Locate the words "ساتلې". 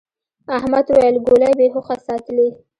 2.07-2.47